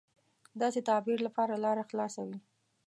داسې 0.61 0.79
تعبیر 0.89 1.19
لپاره 1.27 1.61
لاره 1.65 1.83
خلاصه 1.89 2.21
وي. 2.27 2.37